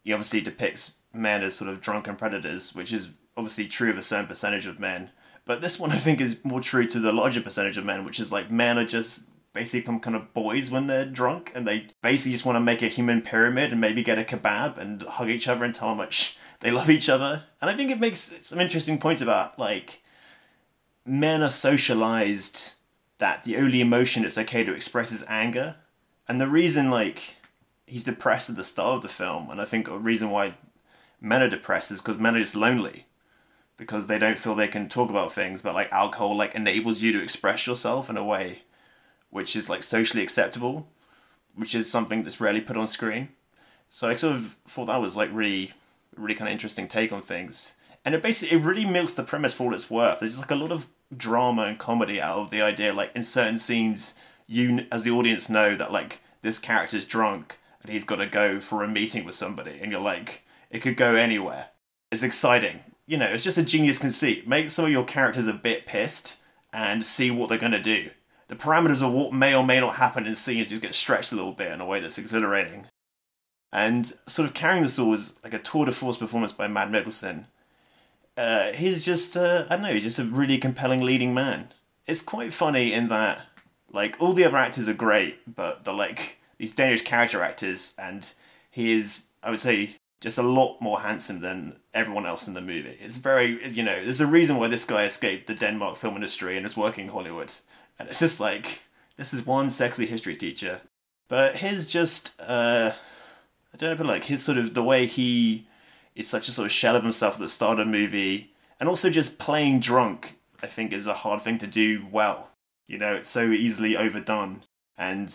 [0.02, 4.02] he obviously depicts men as sort of drunken predators, which is obviously true of a
[4.02, 5.10] certain percentage of men,
[5.44, 8.20] but this one I think is more true to the larger percentage of men, which
[8.20, 11.86] is like men are just basically become kind of boys when they're drunk, and they
[12.02, 15.30] basically just want to make a human pyramid and maybe get a kebab and hug
[15.30, 17.44] each other and tell how much they love each other.
[17.60, 20.02] And I think it makes some interesting points about like
[21.06, 22.74] men are socialized
[23.18, 25.76] that the only emotion it's okay to express is anger.
[26.28, 27.36] And the reason like
[27.86, 30.54] he's depressed at the start of the film, and I think a reason why
[31.20, 33.05] men are depressed is because men are just lonely.
[33.76, 37.12] Because they don't feel they can talk about things, but like alcohol like enables you
[37.12, 38.62] to express yourself in a way
[39.30, 40.88] which is like socially acceptable,
[41.54, 43.28] which is something that's rarely put on screen.
[43.88, 45.72] So I sort of thought that was like really
[46.16, 47.74] really kind of interesting take on things.
[48.04, 50.20] And it basically it really milks the premise for all it's worth.
[50.20, 53.22] There's just like a lot of drama and comedy out of the idea like in
[53.22, 54.14] certain scenes
[54.46, 58.58] you as the audience know that like this character's drunk and he's got to go
[58.58, 61.68] for a meeting with somebody and you're like it could go anywhere.
[62.10, 62.80] It's exciting.
[63.06, 64.48] You know, it's just a genius conceit.
[64.48, 66.38] Make some of your characters a bit pissed
[66.72, 68.10] and see what they're going to do.
[68.48, 71.36] The parameters of what may or may not happen in scenes just get stretched a
[71.36, 72.86] little bit in a way that's exhilarating.
[73.72, 76.92] And sort of carrying this all was like a tour de force performance by Mads
[76.92, 77.46] Mikkelsen.
[78.36, 81.72] Uh, he's just, uh, I don't know, he's just a really compelling leading man.
[82.06, 83.42] It's quite funny in that,
[83.92, 88.30] like, all the other actors are great, but they're like these Danish character actors, and
[88.70, 92.60] he is, I would say, just a lot more handsome than everyone else in the
[92.60, 92.96] movie.
[93.00, 96.56] It's very, you know, there's a reason why this guy escaped the Denmark film industry
[96.56, 97.52] and is working in Hollywood.
[97.98, 98.82] And it's just like,
[99.16, 100.80] this is one sexy history teacher.
[101.28, 102.92] But his just, uh,
[103.72, 105.66] I don't know, but like his sort of the way he
[106.14, 108.88] is such a sort of shell of himself at the start of the movie, and
[108.88, 112.50] also just playing drunk, I think is a hard thing to do well.
[112.86, 114.62] You know, it's so easily overdone,
[114.96, 115.34] and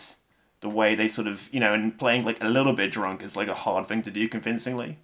[0.62, 3.36] the way they sort of, you know, and playing like a little bit drunk is
[3.36, 4.98] like a hard thing to do convincingly,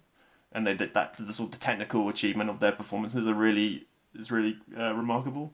[0.51, 1.15] and they did that.
[1.19, 5.53] The sort of technical achievement of their performances are really is really uh, remarkable.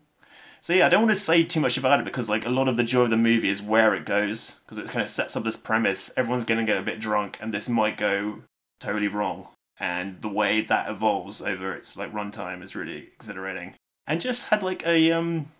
[0.62, 2.68] So yeah, I don't want to say too much about it because like a lot
[2.68, 5.36] of the joy of the movie is where it goes because it kind of sets
[5.36, 6.12] up this premise.
[6.18, 8.42] Everyone's going to get a bit drunk and this might go
[8.80, 9.50] totally wrong.
[9.80, 13.76] And the way that evolves over its like runtime is really exhilarating.
[14.08, 15.52] And just had like a um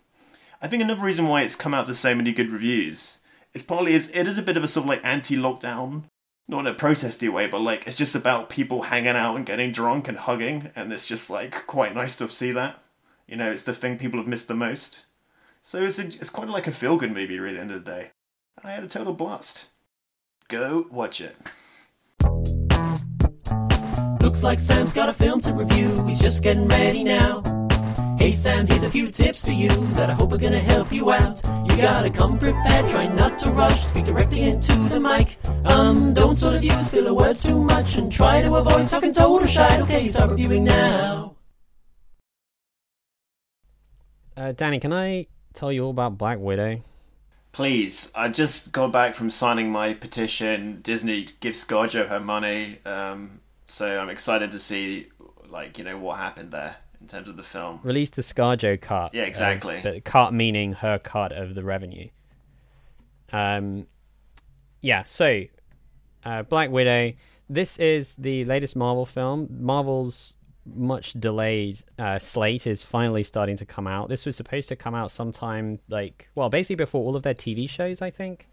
[0.60, 3.20] I think another reason why it's come out to so many good reviews
[3.56, 6.04] is partly it is a bit of a sort of like anti-lockdown
[6.48, 9.72] not in a protesty way, but like it's just about people hanging out and getting
[9.72, 12.80] drunk and hugging, and it's just like quite nice to see that.
[13.28, 15.06] You know, it's the thing people have missed the most.
[15.64, 17.84] So it's, a, it's quite like a feel good movie, really, at the end of
[17.84, 18.12] the day.
[18.64, 19.70] I had a total blast.
[20.48, 21.36] Go watch it.
[24.22, 26.06] Looks like Sam's got a film to review.
[26.06, 27.42] He's just getting ready now.
[28.20, 31.12] Hey Sam, here's a few tips for you that I hope are gonna help you
[31.12, 31.42] out.
[31.76, 35.38] You gotta come prepared, try not to rush, speak directly into the mic.
[35.66, 39.46] Um, don't sort of use filler words too much and try to avoid talking total
[39.46, 39.82] shite.
[39.82, 41.36] Okay, start reviewing now.
[44.38, 46.82] Uh, Danny, can I tell you all about Black Widow?
[47.52, 50.80] Please, I just got back from signing my petition.
[50.82, 55.08] Disney gives ScarJo her money, um, so I'm excited to see,
[55.50, 57.80] like, you know, what happened there in terms of the film.
[57.84, 59.14] Release the ScarJo cut.
[59.14, 59.78] Yeah, exactly.
[59.78, 62.10] Of, the cut meaning her cut of the revenue.
[63.32, 63.86] Um,
[64.82, 65.04] yeah.
[65.04, 65.44] So,
[66.24, 67.14] uh, Black Widow.
[67.48, 69.48] This is the latest Marvel film.
[69.52, 74.10] Marvel's much delayed uh, slate is finally starting to come out.
[74.10, 77.70] This was supposed to come out sometime like well, basically before all of their TV
[77.70, 78.48] shows, I think.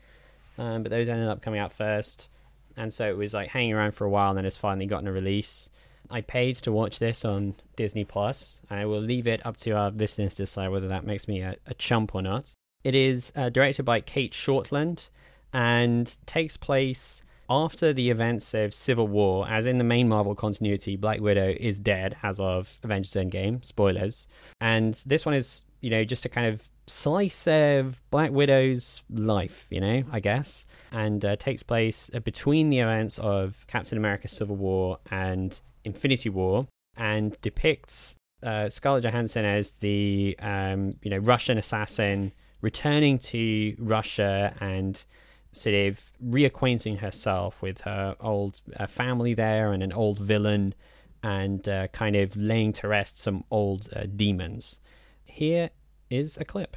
[0.58, 2.28] Um, but those ended up coming out first,
[2.76, 5.08] and so it was like hanging around for a while, and then it's finally gotten
[5.08, 5.70] a release.
[6.10, 8.62] I paid to watch this on Disney Plus.
[8.70, 11.56] I will leave it up to our listeners to decide whether that makes me a,
[11.66, 12.54] a chump or not.
[12.84, 15.08] It is uh, directed by Cate Shortland
[15.52, 20.96] and takes place after the events of Civil War, as in the main Marvel continuity,
[20.96, 23.64] Black Widow is dead as of Avengers Endgame.
[23.64, 24.26] Spoilers.
[24.60, 29.66] And this one is, you know, just a kind of slice of Black Widow's life,
[29.70, 34.56] you know, I guess, and uh, takes place between the events of Captain America Civil
[34.56, 36.66] War and Infinity War,
[36.96, 44.54] and depicts uh, Scarlett Johansson as the, um, you know, Russian assassin returning to Russia
[44.60, 45.04] and
[45.52, 50.74] sort of reacquainting herself with her old uh, family there and an old villain
[51.22, 54.80] and uh, kind of laying to rest some old uh, demons.
[55.24, 55.70] Here
[56.10, 56.76] is a clip.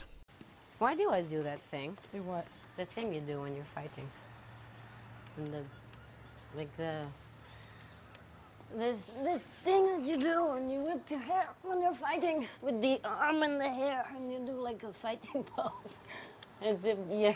[0.77, 1.97] Why do you always do that thing?
[2.11, 2.45] Do what?
[2.77, 4.09] The thing you do when you're fighting.
[5.37, 5.61] And the,
[6.55, 7.05] like the,
[8.77, 12.81] this this thing that you do when you whip your hair when you're fighting with
[12.81, 15.99] the arm and the hair and you do like a fighting pose.
[16.61, 17.35] It's a yeah.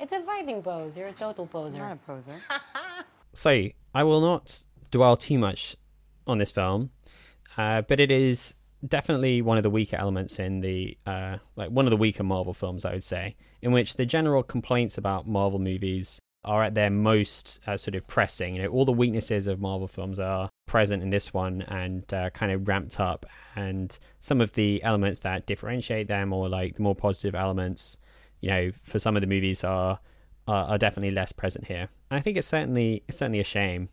[0.00, 0.96] It's a fighting pose.
[0.96, 1.78] You're a total poser.
[1.78, 2.32] I'm not a poser.
[3.34, 5.74] So I will not dwell too much
[6.26, 6.90] on this film.
[7.56, 8.52] uh, but it is
[8.86, 12.52] definitely one of the weaker elements in the uh, like one of the weaker Marvel
[12.52, 16.90] films, I would say, in which the general complaints about Marvel movies are at their
[16.90, 18.56] most uh, sort of pressing.
[18.56, 22.30] You know, all the weaknesses of Marvel films are present in this one and uh,
[22.30, 26.82] kind of ramped up, and some of the elements that differentiate them, or like the
[26.82, 27.96] more positive elements,
[28.40, 30.00] you know, for some of the movies are
[30.48, 31.88] are, are definitely less present here.
[32.10, 33.88] And I think it's certainly it's certainly a shame.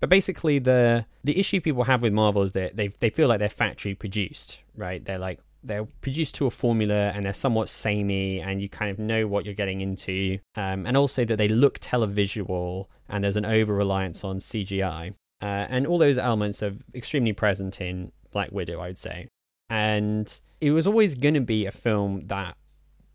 [0.00, 3.40] But basically, the the issue people have with Marvel is that they they feel like
[3.40, 5.04] they're factory produced, right?
[5.04, 8.98] They're like they're produced to a formula and they're somewhat samey and you kind of
[8.98, 13.44] know what you're getting into um, and also that they look televisual and there's an
[13.44, 15.10] over reliance on cgi
[15.42, 19.28] uh, and all those elements are extremely present in black widow i would say.
[19.70, 22.56] And it was always going to be a film that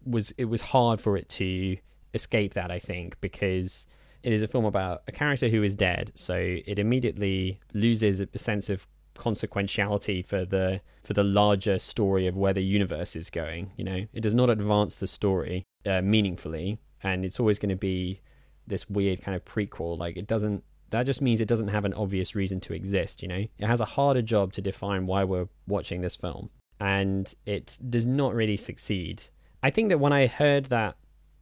[0.06, 1.78] was it was hard for it to
[2.14, 3.88] escape that i think because
[4.22, 8.38] it is a film about a character who is dead so it immediately loses a
[8.38, 13.72] sense of consequentiality for the for the larger story of where the universe is going.
[13.78, 17.76] You know, it does not advance the story uh, meaningfully, and it's always going to
[17.76, 18.22] be
[18.66, 19.98] this weird kind of prequel.
[19.98, 20.64] Like it doesn't.
[20.90, 23.22] That just means it doesn't have an obvious reason to exist.
[23.22, 26.50] You know, it has a harder job to define why we're watching this film,
[26.80, 29.24] and it does not really succeed.
[29.62, 30.98] I think that when I heard that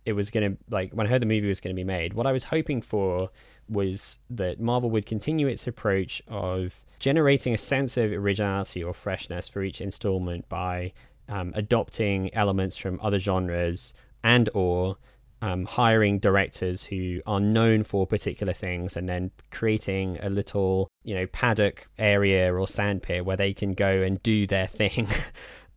[0.05, 2.13] it was going to like when I heard the movie was going to be made,
[2.13, 3.29] what I was hoping for
[3.71, 9.49] was that Marvel would continue its approach of generating a sense of originality or freshness
[9.49, 10.93] for each installment by
[11.27, 14.97] um, adopting elements from other genres and or
[15.41, 21.15] um, hiring directors who are known for particular things and then creating a little you
[21.15, 25.07] know paddock area or sandpit where they can go and do their thing.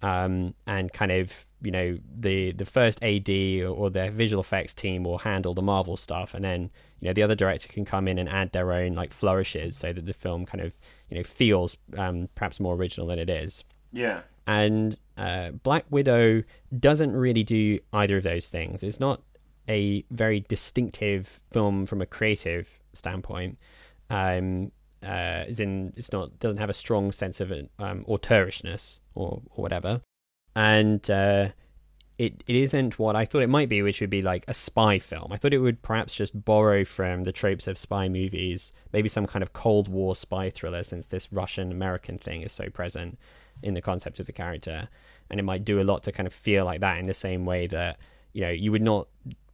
[0.03, 4.75] Um, and kind of you know the the first AD or, or their visual effects
[4.75, 6.71] team will handle the Marvel stuff and then
[7.05, 9.93] you know the other director can come in and add their own like flourishes so
[9.93, 10.73] that the film kind of
[11.11, 13.63] you know feels um, perhaps more original than it is.
[13.93, 14.23] Yeah.
[14.47, 16.45] And uh, Black Widow
[16.79, 18.83] doesn't really do either of those things.
[18.83, 19.21] It's not
[19.69, 23.59] a very distinctive film from a creative standpoint.
[24.09, 29.43] Um, uh, is in it's not doesn't have a strong sense of um, auteurishness or
[29.51, 30.01] or whatever,
[30.57, 31.49] and uh,
[32.17, 34.99] it, it isn't what I thought it might be, which would be like a spy
[34.99, 35.33] film.
[35.33, 39.27] I thought it would perhaps just borrow from the tropes of spy movies, maybe some
[39.27, 43.19] kind of Cold War spy thriller, since this Russian American thing is so present
[43.63, 44.89] in the concept of the character.
[45.29, 47.45] And it might do a lot to kind of feel like that in the same
[47.45, 47.99] way that,
[48.33, 49.09] you know, you would not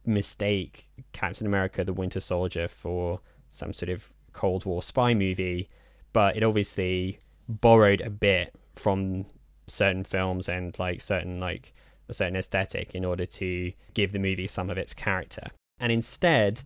[0.05, 5.67] mistake Captain America the Winter Soldier for some sort of Cold War spy movie,
[6.13, 9.25] but it obviously borrowed a bit from
[9.67, 11.73] certain films and like certain like
[12.11, 15.47] a certain aesthetic in order to give the movie some of its character.
[15.79, 16.61] And instead,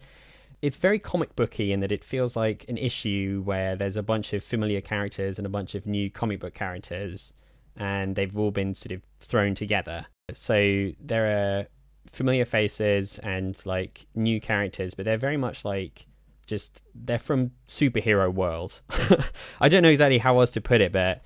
[0.61, 4.33] it's very comic booky in that it feels like an issue where there's a bunch
[4.33, 7.33] of familiar characters and a bunch of new comic book characters,
[7.77, 10.07] and they've all been sort of thrown together.
[10.33, 11.67] So there are
[12.11, 16.07] familiar faces and like new characters, but they're very much like
[16.45, 18.81] just they're from superhero world.
[19.61, 21.21] I don't know exactly how else to put it, but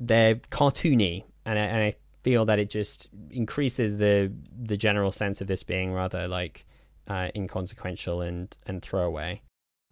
[0.00, 5.40] they're cartoony, and I, and I feel that it just increases the the general sense
[5.40, 6.66] of this being rather like
[7.08, 9.42] uh, inconsequential and and throwaway.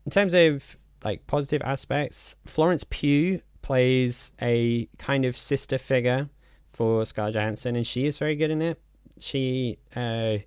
[0.04, 6.28] In terms of like positive aspects, Florence Pugh plays a kind of sister figure
[6.68, 8.80] for Scarlett Johansson, and she is very good in it.
[9.18, 10.38] She uh,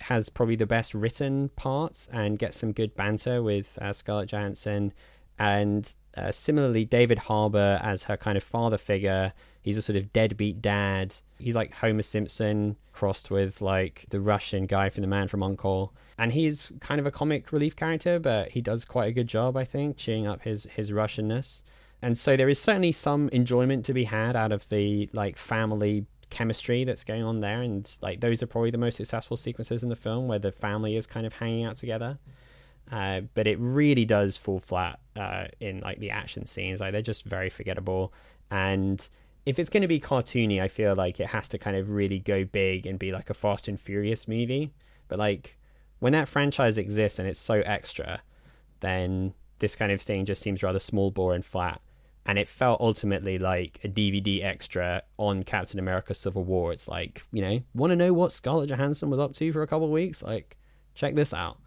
[0.00, 4.92] has probably the best written parts and gets some good banter with uh, Scarlett Johansson,
[5.38, 9.32] and uh, similarly, David Harbour as her kind of father figure.
[9.66, 11.16] He's a sort of deadbeat dad.
[11.38, 15.92] He's like Homer Simpson crossed with like the Russian guy from The Man from Uncle.
[16.16, 19.56] And he's kind of a comic relief character, but he does quite a good job,
[19.56, 21.62] I think, cheering up his his Russianness.
[22.00, 26.06] And so there is certainly some enjoyment to be had out of the like family
[26.30, 29.88] chemistry that's going on there and like those are probably the most successful sequences in
[29.88, 32.18] the film where the family is kind of hanging out together
[32.90, 36.80] uh, but it really does fall flat uh, in like the action scenes.
[36.80, 38.12] Like they're just very forgettable.
[38.50, 39.06] And
[39.46, 42.18] if it's going to be cartoony, I feel like it has to kind of really
[42.18, 44.72] go big and be like a Fast and Furious movie.
[45.06, 45.56] But like
[46.00, 48.20] when that franchise exists and it's so extra,
[48.80, 51.80] then this kind of thing just seems rather small bore and flat.
[52.28, 56.72] And it felt ultimately like a DVD extra on Captain America Civil War.
[56.72, 59.66] It's like, you know, want to know what Scarlett Johansson was up to for a
[59.68, 60.24] couple of weeks?
[60.24, 60.56] Like,
[60.96, 61.60] check this out.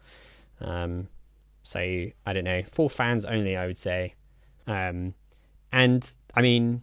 [0.60, 1.08] Um,
[1.62, 4.16] so I don't know, for fans only, I would say.
[4.66, 5.14] Um,
[5.72, 6.82] and I mean,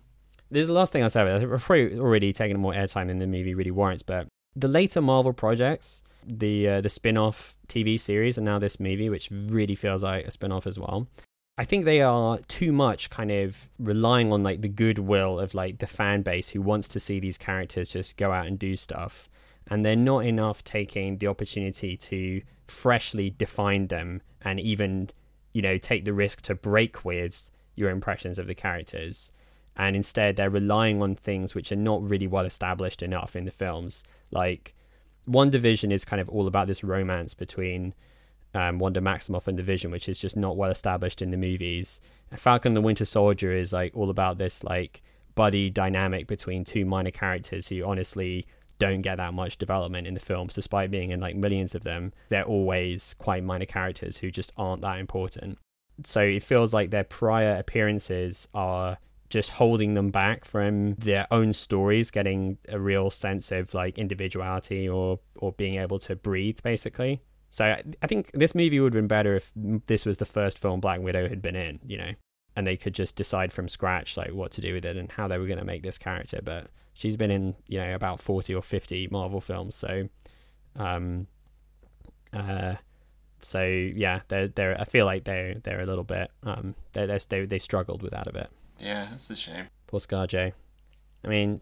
[0.49, 1.51] this is the last thing I'll say about it.
[1.51, 5.33] I've probably already taken more airtime than the movie really warrants, but the later Marvel
[5.33, 10.25] projects, the uh, the spin-off TV series, and now this movie, which really feels like
[10.25, 11.07] a spin-off as well.
[11.59, 15.79] I think they are too much kind of relying on like the goodwill of like
[15.79, 19.27] the fan base who wants to see these characters just go out and do stuff.
[19.69, 25.09] And they're not enough taking the opportunity to freshly define them and even,
[25.51, 29.31] you know, take the risk to break with your impressions of the characters.
[29.77, 33.51] And instead, they're relying on things which are not really well established enough in the
[33.51, 34.03] films.
[34.31, 34.73] Like,
[35.29, 37.93] WandaVision is kind of all about this romance between
[38.55, 42.01] um, Wanda Maximoff and the Vision, which is just not well established in the movies.
[42.35, 45.01] Falcon and the Winter Soldier is like all about this like
[45.35, 48.45] buddy dynamic between two minor characters who honestly
[48.79, 52.13] don't get that much development in the films, despite being in like millions of them.
[52.29, 55.59] They're always quite minor characters who just aren't that important.
[56.03, 58.97] So it feels like their prior appearances are
[59.29, 64.87] just holding them back from their own stories getting a real sense of like individuality
[64.87, 68.99] or or being able to breathe basically so I, I think this movie would have
[68.99, 72.11] been better if this was the first film Black Widow had been in, you know,
[72.55, 75.27] and they could just decide from scratch like what to do with it and how
[75.27, 76.39] they were going to make this character.
[76.43, 80.09] But she's been in, you know, about forty or fifty Marvel films, so,
[80.75, 81.27] um,
[82.33, 82.75] uh,
[83.41, 84.79] so yeah, they're they're.
[84.79, 88.27] I feel like they're they're a little bit um they they they struggled with that
[88.27, 88.49] a bit.
[88.79, 89.67] Yeah, that's a shame.
[89.87, 90.51] Poor ScarJo.
[91.23, 91.61] I mean,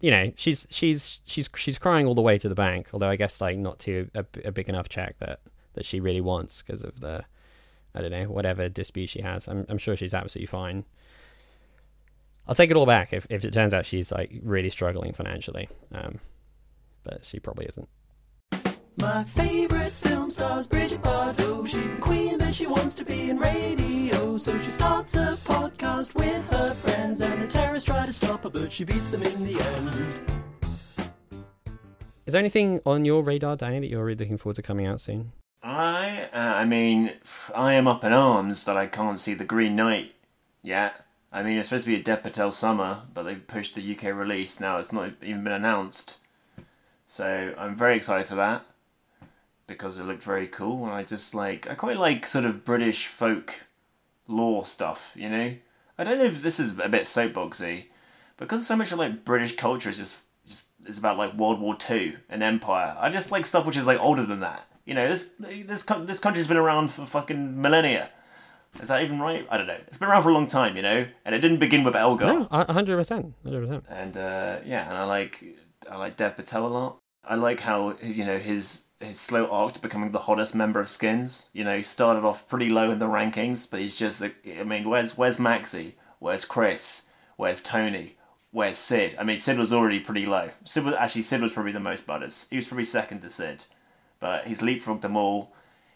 [0.00, 2.88] you know, she's she's she's she's crying all the way to the bank.
[2.92, 5.40] Although I guess like not to a, a big enough check that
[5.74, 7.24] that she really wants because of the
[7.94, 9.48] I don't know whatever dispute she has.
[9.48, 10.84] I'm I'm sure she's absolutely fine.
[12.46, 15.68] I'll take it all back if if it turns out she's like really struggling financially.
[15.92, 16.20] Um,
[17.04, 17.88] but she probably isn't.
[19.00, 21.68] My favorite film stars Brigitte Bardot.
[21.68, 24.36] She's the queen, but she wants to be in radio.
[24.38, 28.50] So she starts a podcast with her friends, and the terrorists try to stop her,
[28.50, 30.14] but she beats them in the end.
[32.26, 35.00] Is there anything on your radar, Danny, that you're really looking forward to coming out
[35.00, 35.30] soon?
[35.62, 37.12] I, uh, I mean,
[37.54, 40.12] I am up in arms that I can't see the Green Knight
[40.60, 41.06] yet.
[41.30, 44.12] I mean, it's supposed to be a Dev Patel summer, but they pushed the UK
[44.12, 44.58] release.
[44.58, 46.18] Now it's not even been announced.
[47.06, 48.64] So I'm very excited for that
[49.68, 50.84] because it looked very cool.
[50.84, 53.54] And I just like, I quite like sort of British folk
[54.26, 55.54] lore stuff, you know?
[55.96, 57.84] I don't know if this is a bit soapboxy,
[58.36, 60.16] because so much of like British culture is just,
[60.46, 62.96] just is about like World War Two and Empire.
[62.98, 64.66] I just like stuff which is like older than that.
[64.86, 68.10] You know, this this this country's been around for fucking millennia.
[68.80, 69.46] Is that even right?
[69.50, 69.76] I don't know.
[69.88, 72.26] It's been around for a long time, you know, and it didn't begin with Elgar.
[72.26, 73.84] No, hundred percent, hundred percent.
[73.88, 75.44] And uh, yeah, and I like
[75.90, 76.98] I like Dev Patel a lot.
[77.24, 80.88] I like how you know his his slow arc to becoming the hottest member of
[80.88, 81.48] Skins.
[81.52, 84.88] You know, he started off pretty low in the rankings, but he's just I mean,
[84.88, 85.96] where's where's Maxie?
[86.18, 87.06] Where's Chris?
[87.36, 88.16] Where's Tony?
[88.50, 89.16] Where's Sid?
[89.18, 90.50] I mean, Sid was already pretty low.
[90.64, 92.46] Sid was actually Sid was probably the most butters.
[92.50, 93.64] He was probably second to Sid,
[94.20, 95.54] but he's leapfrogged them all.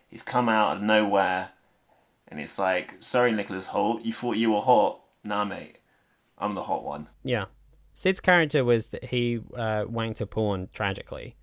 [0.08, 1.50] He's come out of nowhere,
[2.28, 5.00] and it's like, sorry, Nicholas Hoult, you thought you were hot.
[5.24, 5.80] Nah, mate,
[6.36, 7.08] I'm the hot one.
[7.24, 7.46] Yeah,
[7.94, 11.36] Sid's character was that he uh, wanked a porn tragically,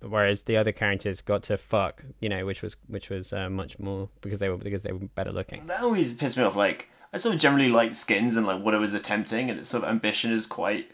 [0.00, 3.78] whereas the other characters got to fuck, you know, which was which was uh, much
[3.78, 5.66] more because they were because they were better looking.
[5.66, 6.56] That always pissed me off.
[6.56, 9.68] Like I sort of generally like skins and like what it was attempting, and its
[9.68, 10.90] sort of ambition is quite.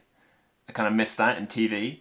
[0.68, 2.00] I kind of missed that in TV,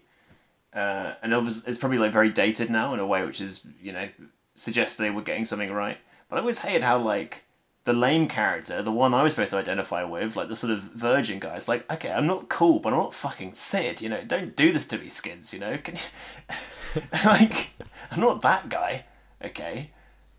[0.74, 3.68] uh, and it was, it's probably like very dated now in a way, which is
[3.82, 4.08] you know
[4.56, 5.98] suggests they were getting something right.
[6.30, 7.44] But I always hated how like
[7.86, 10.80] the lame character, the one I was supposed to identify with, like the sort of
[10.80, 14.24] virgin guy, it's like, okay, I'm not cool, but I'm not fucking Sid, you know,
[14.24, 15.78] don't do this to me, Skins, you know?
[15.78, 16.56] Can you...
[17.26, 17.70] like,
[18.12, 19.06] I'm not that guy,
[19.44, 19.90] okay?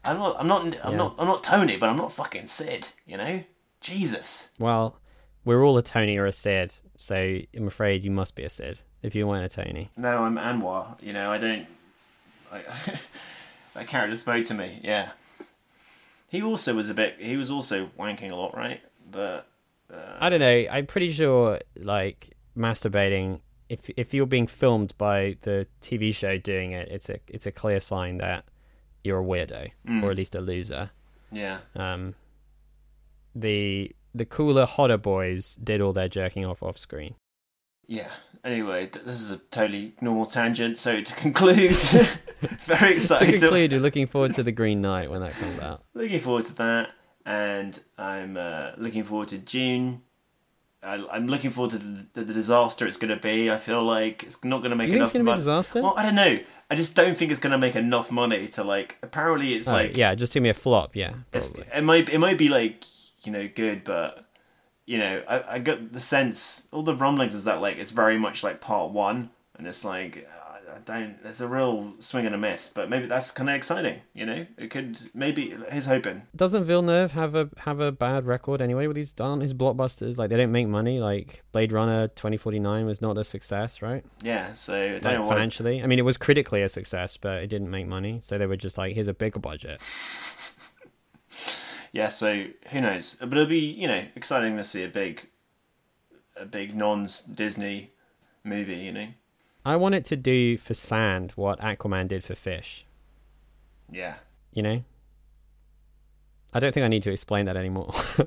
[0.05, 0.97] I'm not, I'm not, I'm Yeah.
[0.99, 3.43] not, I'm not Tony, but I'm not fucking Sid, you know?
[3.81, 4.51] Jesus.
[4.59, 4.99] Well,
[5.45, 7.15] we're all a Tony or a Sid, so
[7.55, 9.91] I'm afraid you must be a Sid if you weren't a Tony.
[9.97, 11.67] No, I'm Anwar, you know, I don't,
[12.53, 12.63] I,
[13.75, 15.11] that character spoke to me, yeah.
[16.29, 18.81] He also was a bit, he was also wanking a lot, right?
[19.11, 19.47] But,
[19.93, 20.65] uh, I don't know.
[20.71, 23.41] I'm pretty sure, like masturbating.
[23.69, 27.53] If if you're being filmed by the TV show doing it, it's a it's a
[27.53, 28.45] clear sign that
[29.03, 30.03] you're a weirdo Mm.
[30.03, 30.91] or at least a loser.
[31.33, 31.59] yeah.
[31.75, 32.15] Um,
[33.35, 37.15] the the cooler, hotter boys did all their jerking off off screen.
[37.87, 38.11] Yeah.
[38.45, 40.79] Anyway, th- this is a totally normal tangent.
[40.79, 41.73] So to conclude,
[42.67, 43.33] very excited.
[43.33, 45.83] to conclude, you're looking forward to the Green Knight when that comes out.
[45.95, 46.91] looking forward to that,
[47.27, 50.03] and I'm uh, looking forward to Dune.
[50.85, 53.51] I, I'm looking forward to the, the, the disaster it's going to be.
[53.51, 55.07] I feel like it's not going to make You think enough.
[55.09, 55.83] it's gonna be a disaster?
[55.83, 56.39] Well, I don't know.
[56.71, 58.97] I just don't think it's going to make enough money to like.
[59.03, 60.97] Apparently, it's Oh, like yeah, just give me a flop.
[60.97, 62.85] Yeah, it might it might be like
[63.25, 64.25] you know good, but
[64.87, 68.19] you know I I got the sense all the rumblings is that like it's very
[68.19, 70.27] much like part one, and it's like
[70.75, 71.23] I don't.
[71.23, 74.01] There's a real swing and a miss, but maybe that's kind of exciting.
[74.13, 75.55] You know, it could maybe.
[75.73, 76.23] He's hoping.
[76.35, 80.19] Doesn't Villeneuve have a have a bad record anyway with these aren't his blockbusters?
[80.19, 80.99] Like they don't make money.
[80.99, 84.05] Like Blade Runner 2049 was not a success, right?
[84.21, 84.53] Yeah.
[84.53, 87.71] So I don't Like financially, I mean, it was critically a success, but it didn't
[87.71, 88.19] make money.
[88.23, 89.81] So they were just like, here's a bigger budget.
[91.93, 92.09] yeah.
[92.09, 93.17] So who knows?
[93.21, 95.29] But it'll be you know exciting to see a big,
[96.37, 97.93] a big non Disney
[98.43, 98.77] movie.
[98.77, 99.07] You know.
[99.65, 102.87] I want it to do for sand what Aquaman did for fish.
[103.91, 104.17] Yeah.
[104.53, 104.85] You know.
[106.53, 107.93] I don't think I need to explain that anymore.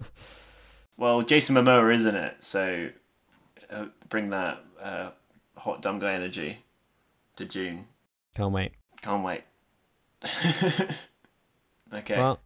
[0.97, 2.89] Well, Jason Momoa is in it, so
[3.69, 5.11] uh, bring that uh,
[5.55, 6.57] hot dumb guy energy
[7.35, 7.85] to Dune.
[8.35, 8.71] Can't wait.
[9.01, 9.43] Can't wait.
[11.93, 12.17] okay.
[12.17, 12.39] Well,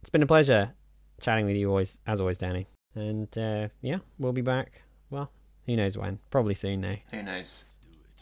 [0.00, 0.72] it's been a pleasure
[1.20, 2.66] chatting with you always, as always, Danny.
[2.96, 4.82] And uh, yeah, we'll be back.
[5.10, 5.30] Well,
[5.66, 6.18] who knows when?
[6.30, 6.96] Probably soon, though.
[7.12, 7.66] Who knows?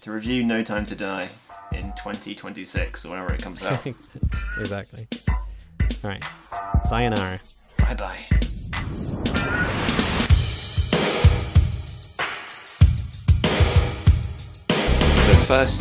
[0.05, 1.31] To review No Time to Die
[1.73, 3.87] in 2026 or whenever it comes out.
[4.59, 5.09] exactly.
[6.05, 6.23] All right.
[6.85, 7.39] Sayonara.
[7.79, 8.27] bye bye.
[15.31, 15.81] The first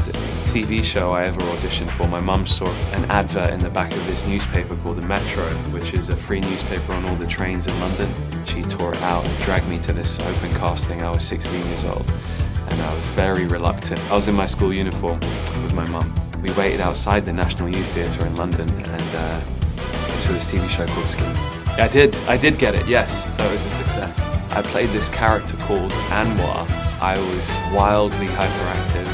[0.53, 4.07] TV show I ever auditioned for, my mum saw an advert in the back of
[4.07, 5.43] this newspaper called The Metro,
[5.73, 8.09] which is a free newspaper on all the trains in London.
[8.45, 11.01] She tore it out and dragged me to this open casting.
[11.01, 12.09] I was 16 years old
[12.52, 12.52] and
[12.83, 13.99] I was very reluctant.
[14.11, 15.19] I was in my school uniform
[15.63, 16.13] with my mum.
[16.41, 19.41] We waited outside the National Youth Theatre in London and uh,
[19.77, 21.37] it was for this TV show called Skins.
[21.79, 24.19] I did, I did get it, yes, so it was a success.
[24.51, 26.69] I played this character called Anwar.
[27.01, 29.07] I was wildly hyperactive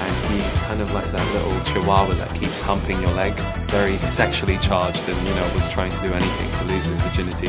[0.00, 3.32] and he's kind of like that little chihuahua that keeps humping your leg,
[3.70, 7.48] very sexually charged and, you know, was trying to do anything to lose his virginity.